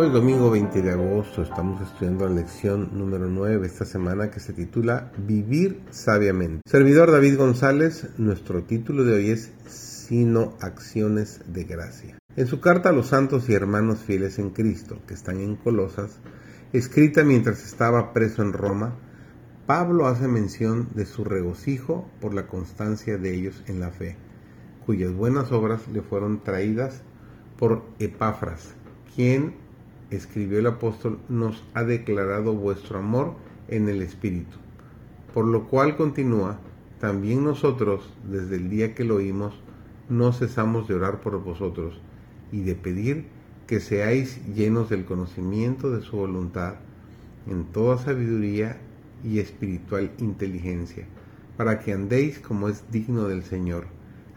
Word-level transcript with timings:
Hoy 0.00 0.10
domingo 0.10 0.48
20 0.48 0.80
de 0.80 0.92
agosto 0.92 1.42
estamos 1.42 1.82
estudiando 1.82 2.28
la 2.28 2.32
lección 2.36 2.90
número 2.92 3.26
9 3.26 3.66
esta 3.66 3.84
semana 3.84 4.30
que 4.30 4.38
se 4.38 4.52
titula 4.52 5.10
Vivir 5.26 5.80
sabiamente. 5.90 6.62
Servidor 6.66 7.10
David 7.10 7.36
González, 7.36 8.08
nuestro 8.16 8.62
título 8.62 9.02
de 9.02 9.14
hoy 9.14 9.30
es 9.30 9.50
Sino 9.66 10.54
acciones 10.60 11.40
de 11.48 11.64
gracia. 11.64 12.16
En 12.36 12.46
su 12.46 12.60
carta 12.60 12.90
a 12.90 12.92
los 12.92 13.08
santos 13.08 13.48
y 13.48 13.54
hermanos 13.54 13.98
fieles 13.98 14.38
en 14.38 14.50
Cristo 14.50 15.00
que 15.08 15.14
están 15.14 15.40
en 15.40 15.56
Colosas, 15.56 16.20
escrita 16.72 17.24
mientras 17.24 17.64
estaba 17.64 18.12
preso 18.12 18.42
en 18.42 18.52
Roma, 18.52 18.94
Pablo 19.66 20.06
hace 20.06 20.28
mención 20.28 20.90
de 20.94 21.06
su 21.06 21.24
regocijo 21.24 22.08
por 22.20 22.34
la 22.34 22.46
constancia 22.46 23.18
de 23.18 23.34
ellos 23.34 23.64
en 23.66 23.80
la 23.80 23.90
fe, 23.90 24.16
cuyas 24.86 25.12
buenas 25.12 25.50
obras 25.50 25.88
le 25.88 26.02
fueron 26.02 26.44
traídas 26.44 27.02
por 27.58 27.82
Epafras, 27.98 28.76
quien 29.16 29.66
escribió 30.10 30.58
el 30.58 30.66
apóstol, 30.66 31.18
nos 31.28 31.64
ha 31.74 31.84
declarado 31.84 32.54
vuestro 32.54 32.98
amor 32.98 33.34
en 33.68 33.88
el 33.88 34.02
Espíritu. 34.02 34.56
Por 35.34 35.46
lo 35.46 35.68
cual 35.68 35.96
continúa, 35.96 36.58
también 37.00 37.44
nosotros, 37.44 38.12
desde 38.28 38.56
el 38.56 38.70
día 38.70 38.94
que 38.94 39.04
lo 39.04 39.16
oímos, 39.16 39.54
no 40.08 40.32
cesamos 40.32 40.88
de 40.88 40.94
orar 40.94 41.20
por 41.20 41.42
vosotros 41.42 42.00
y 42.50 42.62
de 42.62 42.74
pedir 42.74 43.26
que 43.66 43.80
seáis 43.80 44.40
llenos 44.54 44.88
del 44.88 45.04
conocimiento 45.04 45.90
de 45.90 46.00
su 46.00 46.16
voluntad, 46.16 46.76
en 47.46 47.66
toda 47.66 47.98
sabiduría 47.98 48.78
y 49.22 49.38
espiritual 49.38 50.10
inteligencia, 50.18 51.06
para 51.56 51.80
que 51.80 51.92
andéis 51.92 52.38
como 52.38 52.68
es 52.68 52.90
digno 52.90 53.28
del 53.28 53.42
Señor, 53.42 53.86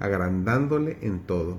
agrandándole 0.00 0.98
en 1.02 1.20
todo, 1.20 1.58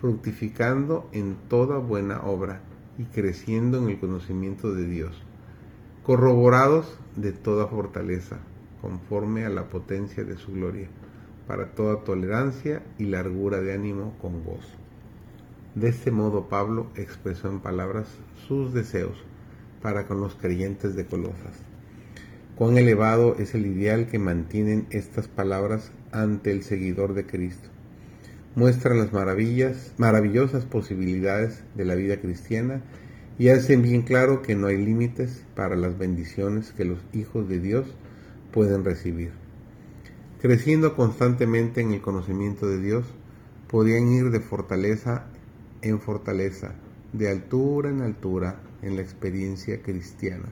fructificando 0.00 1.08
en 1.12 1.36
toda 1.48 1.78
buena 1.78 2.22
obra, 2.22 2.62
y 2.98 3.04
creciendo 3.04 3.78
en 3.78 3.88
el 3.88 3.98
conocimiento 3.98 4.74
de 4.74 4.86
Dios, 4.86 5.12
corroborados 6.04 6.98
de 7.16 7.32
toda 7.32 7.66
fortaleza, 7.66 8.38
conforme 8.80 9.44
a 9.44 9.48
la 9.48 9.68
potencia 9.68 10.24
de 10.24 10.36
su 10.36 10.52
gloria, 10.52 10.88
para 11.46 11.72
toda 11.72 12.04
tolerancia 12.04 12.82
y 12.98 13.06
largura 13.06 13.60
de 13.60 13.72
ánimo 13.74 14.14
con 14.20 14.44
gozo. 14.44 14.76
De 15.74 15.88
este 15.88 16.10
modo 16.10 16.48
Pablo 16.48 16.88
expresó 16.94 17.48
en 17.48 17.60
palabras 17.60 18.08
sus 18.46 18.72
deseos 18.72 19.16
para 19.82 20.06
con 20.06 20.20
los 20.20 20.34
creyentes 20.34 20.94
de 20.96 21.06
Colosas. 21.06 21.58
Cuán 22.56 22.76
elevado 22.76 23.36
es 23.36 23.54
el 23.54 23.66
ideal 23.66 24.06
que 24.06 24.18
mantienen 24.18 24.86
estas 24.90 25.28
palabras 25.28 25.92
ante 26.12 26.50
el 26.52 26.62
seguidor 26.62 27.14
de 27.14 27.26
Cristo 27.26 27.70
muestran 28.54 28.98
las 28.98 29.12
maravillas, 29.12 29.92
maravillosas 29.96 30.64
posibilidades 30.64 31.62
de 31.74 31.84
la 31.84 31.94
vida 31.94 32.20
cristiana 32.20 32.82
y 33.38 33.48
hacen 33.48 33.82
bien 33.82 34.02
claro 34.02 34.42
que 34.42 34.56
no 34.56 34.66
hay 34.66 34.76
límites 34.76 35.44
para 35.54 35.76
las 35.76 35.96
bendiciones 35.96 36.72
que 36.72 36.84
los 36.84 36.98
hijos 37.12 37.48
de 37.48 37.60
Dios 37.60 37.86
pueden 38.52 38.84
recibir. 38.84 39.30
Creciendo 40.40 40.96
constantemente 40.96 41.80
en 41.80 41.92
el 41.92 42.00
conocimiento 42.00 42.66
de 42.66 42.80
Dios, 42.80 43.04
podían 43.68 44.08
ir 44.08 44.30
de 44.30 44.40
fortaleza 44.40 45.26
en 45.82 46.00
fortaleza, 46.00 46.74
de 47.12 47.30
altura 47.30 47.90
en 47.90 48.02
altura 48.02 48.60
en 48.82 48.96
la 48.96 49.02
experiencia 49.02 49.82
cristiana, 49.82 50.48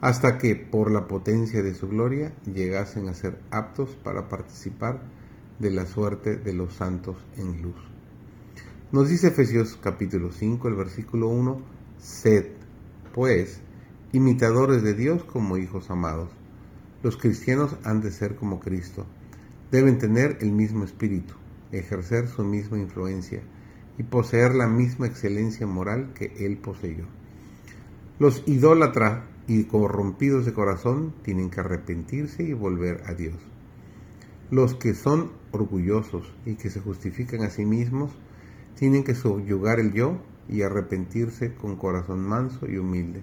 hasta 0.00 0.38
que 0.38 0.56
por 0.56 0.90
la 0.90 1.08
potencia 1.08 1.62
de 1.62 1.74
su 1.74 1.88
gloria 1.88 2.32
llegasen 2.44 3.08
a 3.08 3.14
ser 3.14 3.38
aptos 3.50 3.96
para 4.02 4.28
participar 4.28 5.00
de 5.58 5.70
la 5.70 5.86
suerte 5.86 6.36
de 6.36 6.52
los 6.52 6.74
santos 6.74 7.16
en 7.36 7.62
luz. 7.62 7.76
Nos 8.92 9.08
dice 9.08 9.28
Efesios 9.28 9.78
capítulo 9.82 10.32
5, 10.32 10.68
el 10.68 10.74
versículo 10.74 11.28
1, 11.28 11.60
sed, 11.98 12.46
pues, 13.12 13.60
imitadores 14.12 14.82
de 14.82 14.94
Dios 14.94 15.24
como 15.24 15.58
hijos 15.58 15.90
amados. 15.90 16.30
Los 17.02 17.16
cristianos 17.16 17.76
han 17.84 18.00
de 18.00 18.10
ser 18.10 18.36
como 18.36 18.60
Cristo. 18.60 19.04
Deben 19.70 19.98
tener 19.98 20.38
el 20.40 20.52
mismo 20.52 20.84
espíritu, 20.84 21.34
ejercer 21.72 22.28
su 22.28 22.44
misma 22.44 22.78
influencia 22.78 23.42
y 23.98 24.04
poseer 24.04 24.54
la 24.54 24.68
misma 24.68 25.06
excelencia 25.06 25.66
moral 25.66 26.12
que 26.14 26.32
Él 26.46 26.56
poseyó. 26.56 27.04
Los 28.18 28.42
idólatras 28.46 29.24
y 29.46 29.64
corrompidos 29.64 30.46
de 30.46 30.52
corazón 30.52 31.14
tienen 31.22 31.50
que 31.50 31.60
arrepentirse 31.60 32.42
y 32.42 32.52
volver 32.52 33.02
a 33.06 33.14
Dios. 33.14 33.36
Los 34.50 34.74
que 34.74 34.94
son 34.94 35.30
orgullosos 35.52 36.32
y 36.46 36.54
que 36.54 36.70
se 36.70 36.80
justifican 36.80 37.42
a 37.42 37.50
sí 37.50 37.66
mismos 37.66 38.12
tienen 38.76 39.04
que 39.04 39.14
subyugar 39.14 39.78
el 39.78 39.92
yo 39.92 40.22
y 40.48 40.62
arrepentirse 40.62 41.54
con 41.54 41.76
corazón 41.76 42.26
manso 42.26 42.66
y 42.66 42.78
humilde. 42.78 43.22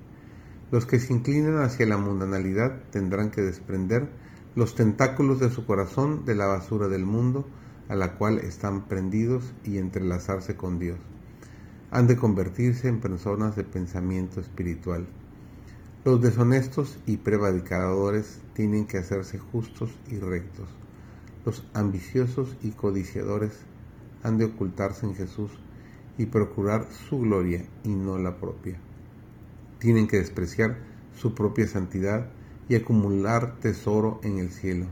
Los 0.70 0.86
que 0.86 1.00
se 1.00 1.14
inclinan 1.14 1.64
hacia 1.64 1.88
la 1.88 1.98
mundanalidad 1.98 2.80
tendrán 2.92 3.32
que 3.32 3.42
desprender 3.42 4.08
los 4.56 4.76
tentáculos 4.76 5.40
de 5.40 5.50
su 5.50 5.66
corazón 5.66 6.26
de 6.26 6.36
la 6.36 6.46
basura 6.46 6.90
del 6.90 7.06
mundo 7.06 7.48
a 7.90 7.96
la 7.96 8.18
cual 8.18 8.38
están 8.38 8.88
prendidos 8.88 9.52
y 9.64 9.80
entrelazarse 9.80 10.56
con 10.56 10.78
Dios. 10.78 11.00
Han 11.90 12.06
de 12.06 12.18
convertirse 12.18 12.88
en 12.88 13.00
personas 13.00 13.56
de 13.56 13.64
pensamiento 13.64 14.40
espiritual. 14.40 15.08
Los 16.04 16.22
deshonestos 16.22 17.00
y 17.08 17.18
prevaricadores 17.18 18.42
tienen 18.54 18.86
que 18.86 19.00
hacerse 19.00 19.40
justos 19.40 19.90
y 20.12 20.20
rectos. 20.20 20.68
Los 21.46 21.64
ambiciosos 21.74 22.58
y 22.64 22.72
codiciadores 22.72 23.52
han 24.24 24.38
de 24.38 24.46
ocultarse 24.46 25.06
en 25.06 25.14
Jesús 25.14 25.52
y 26.18 26.26
procurar 26.26 26.88
su 27.08 27.20
gloria 27.20 27.64
y 27.84 27.90
no 27.90 28.18
la 28.18 28.38
propia. 28.38 28.80
Tienen 29.80 30.08
que 30.08 30.18
despreciar 30.18 30.78
su 31.16 31.36
propia 31.36 31.68
santidad 31.68 32.30
y 32.68 32.76
acumular 32.76 33.60
tesoro 33.60 34.20
en 34.24 34.40
el 34.40 34.50
cielo. 34.50 34.88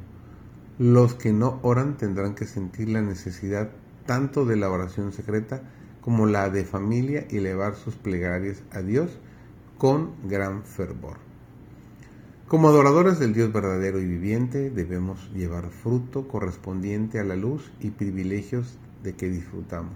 Los 0.77 1.15
que 1.15 1.33
no 1.33 1.59
oran 1.63 1.97
tendrán 1.97 2.35
que 2.35 2.45
sentir 2.45 2.89
la 2.89 3.01
necesidad 3.01 3.71
tanto 4.05 4.45
de 4.45 4.55
la 4.55 4.69
oración 4.69 5.11
secreta 5.11 5.63
como 6.01 6.25
la 6.27 6.49
de 6.49 6.65
familia 6.65 7.25
y 7.29 7.37
elevar 7.37 7.75
sus 7.75 7.95
plegarias 7.95 8.61
a 8.71 8.81
Dios 8.81 9.17
con 9.77 10.11
gran 10.27 10.63
fervor. 10.63 11.32
Como 12.53 12.67
adoradores 12.67 13.17
del 13.17 13.33
Dios 13.33 13.51
verdadero 13.51 13.99
y 13.99 14.05
viviente 14.05 14.69
debemos 14.69 15.31
llevar 15.33 15.71
fruto 15.71 16.27
correspondiente 16.27 17.19
a 17.19 17.23
la 17.23 17.35
luz 17.35 17.71
y 17.79 17.89
privilegios 17.89 18.77
de 19.01 19.15
que 19.15 19.27
disfrutamos. 19.27 19.95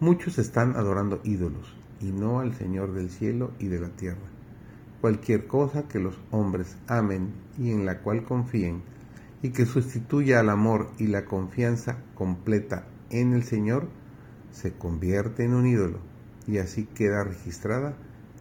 Muchos 0.00 0.38
están 0.38 0.74
adorando 0.74 1.20
ídolos 1.22 1.76
y 2.00 2.06
no 2.06 2.40
al 2.40 2.56
Señor 2.56 2.92
del 2.92 3.08
cielo 3.08 3.52
y 3.60 3.68
de 3.68 3.78
la 3.78 3.90
tierra. 3.90 4.26
Cualquier 5.00 5.46
cosa 5.46 5.86
que 5.86 6.00
los 6.00 6.18
hombres 6.32 6.76
amen 6.88 7.28
y 7.56 7.70
en 7.70 7.86
la 7.86 8.00
cual 8.00 8.24
confíen 8.24 8.82
y 9.40 9.50
que 9.50 9.64
sustituya 9.64 10.40
al 10.40 10.50
amor 10.50 10.90
y 10.98 11.06
la 11.06 11.24
confianza 11.24 11.98
completa 12.16 12.88
en 13.10 13.32
el 13.32 13.44
Señor 13.44 13.86
se 14.50 14.72
convierte 14.72 15.44
en 15.44 15.54
un 15.54 15.68
ídolo 15.68 16.00
y 16.48 16.58
así 16.58 16.86
queda 16.96 17.22
registrada 17.22 17.94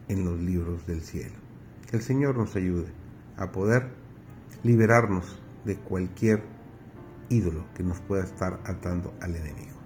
en 0.07 0.25
los 0.25 0.39
libros 0.39 0.87
del 0.87 1.01
cielo. 1.01 1.46
Que 1.89 1.97
el 1.97 2.03
Señor 2.03 2.37
nos 2.37 2.55
ayude 2.55 2.91
a 3.37 3.51
poder 3.51 3.87
liberarnos 4.63 5.39
de 5.65 5.77
cualquier 5.77 6.43
ídolo 7.29 7.65
que 7.75 7.83
nos 7.83 7.99
pueda 8.01 8.23
estar 8.23 8.59
atando 8.65 9.13
al 9.21 9.35
enemigo. 9.35 9.76